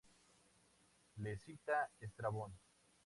Le 1.17 1.35
cita 1.37 1.91
Estrabón. 1.99 2.51